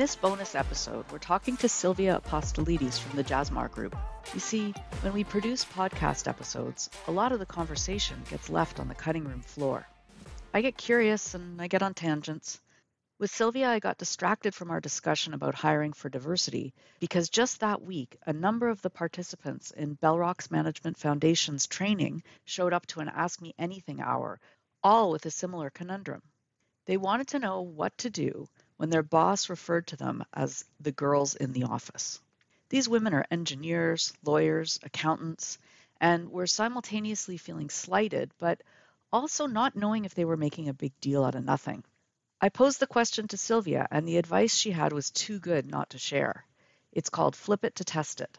[0.00, 3.94] this bonus episode, we're talking to Sylvia Apostolides from the Jazzmar Group.
[4.32, 8.88] You see, when we produce podcast episodes, a lot of the conversation gets left on
[8.88, 9.86] the cutting room floor.
[10.54, 12.62] I get curious and I get on tangents.
[13.18, 17.82] With Sylvia, I got distracted from our discussion about hiring for diversity because just that
[17.82, 23.00] week, a number of the participants in Bell Rocks Management Foundation's training showed up to
[23.00, 24.40] an Ask Me Anything hour,
[24.82, 26.22] all with a similar conundrum.
[26.86, 28.48] They wanted to know what to do
[28.80, 32.18] when their boss referred to them as the girls in the office.
[32.70, 35.58] These women are engineers, lawyers, accountants,
[36.00, 38.62] and were simultaneously feeling slighted, but
[39.12, 41.84] also not knowing if they were making a big deal out of nothing.
[42.40, 45.90] I posed the question to Sylvia, and the advice she had was too good not
[45.90, 46.46] to share.
[46.90, 48.38] It's called Flip It to Test It.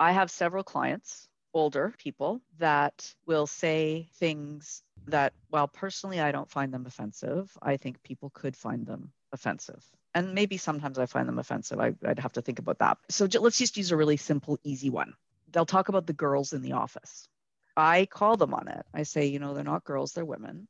[0.00, 6.50] I have several clients, older people, that will say things that, while personally I don't
[6.50, 9.84] find them offensive, I think people could find them offensive.
[10.14, 11.78] And maybe sometimes I find them offensive.
[11.78, 12.96] I, would have to think about that.
[13.10, 15.12] So j- let's just use a really simple, easy one.
[15.52, 17.28] They'll talk about the girls in the office.
[17.76, 18.84] I call them on it.
[18.94, 20.68] I say, you know, they're not girls, they're women,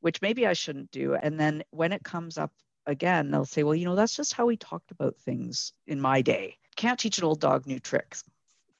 [0.00, 1.14] which maybe I shouldn't do.
[1.14, 2.52] And then when it comes up
[2.86, 6.22] again, they'll say, well, you know, that's just how we talked about things in my
[6.22, 6.56] day.
[6.76, 8.22] Can't teach an old dog new tricks.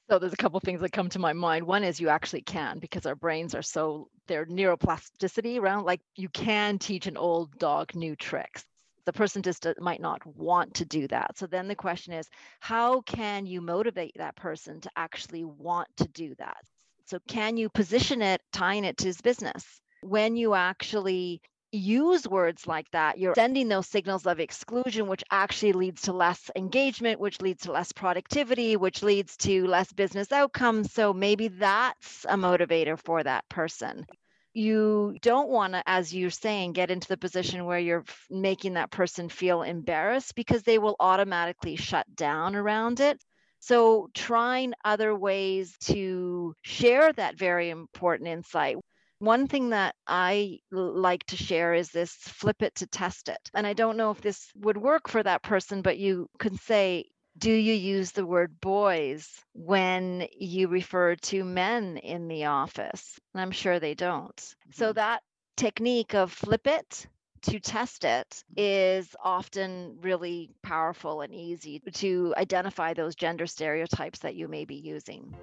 [0.09, 1.65] So there's a couple things that come to my mind.
[1.65, 6.29] One is you actually can because our brains are so they're neuroplasticity around like you
[6.29, 8.63] can teach an old dog new tricks
[9.05, 11.37] the person just uh, might not want to do that.
[11.37, 12.27] So then the question is,
[12.59, 16.57] how can you motivate that person to actually want to do that?
[17.05, 19.63] So can you position it, tying it to his business?
[20.01, 25.73] When you actually use words like that, you're sending those signals of exclusion, which actually
[25.73, 30.93] leads to less engagement, which leads to less productivity, which leads to less business outcomes.
[30.93, 34.05] So maybe that's a motivator for that person
[34.55, 38.89] you don't want to, as you're saying, get into the position where you're making that
[38.89, 43.21] person feel embarrassed because they will automatically shut down around it.
[43.59, 48.77] So, trying other ways to share that very important insight.
[49.19, 53.39] One thing that I like to share is this flip it to test it.
[53.53, 57.05] And I don't know if this would work for that person, but you can say,
[57.37, 63.19] do you use the word boys when you refer to men in the office?
[63.33, 64.35] And I'm sure they don't.
[64.35, 64.71] Mm-hmm.
[64.73, 65.21] So that
[65.57, 67.07] technique of flip it
[67.43, 74.35] to test it is often really powerful and easy to identify those gender stereotypes that
[74.35, 75.35] you may be using.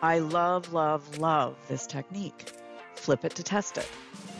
[0.00, 2.52] I love, love, love this technique.
[2.94, 3.88] Flip it to test it.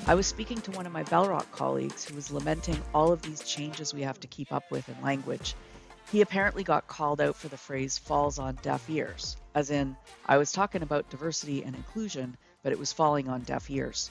[0.07, 3.43] I was speaking to one of my Bellrock colleagues who was lamenting all of these
[3.43, 5.55] changes we have to keep up with in language.
[6.11, 9.97] He apparently got called out for the phrase falls on deaf ears, as in,
[10.27, 14.11] I was talking about diversity and inclusion, but it was falling on deaf ears.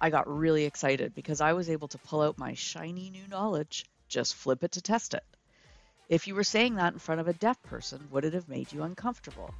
[0.00, 3.84] I got really excited because I was able to pull out my shiny new knowledge,
[4.08, 5.24] just flip it to test it.
[6.08, 8.72] If you were saying that in front of a deaf person, would it have made
[8.72, 9.52] you uncomfortable?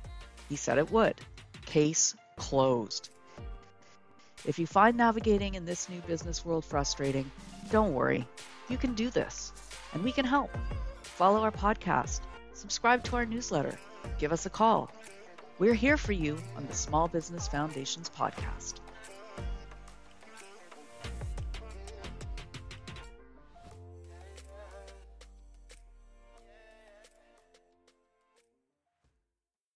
[0.49, 1.21] He said it would.
[1.65, 3.11] Case closed.
[4.47, 7.29] If you find navigating in this new business world frustrating,
[7.73, 8.29] don't worry.
[8.69, 9.53] You can do this,
[9.93, 10.51] and we can help.
[11.03, 12.21] Follow our podcast,
[12.53, 13.77] subscribe to our newsletter,
[14.19, 14.89] give us a call.
[15.59, 18.75] We're here for you on the Small Business Foundations podcast.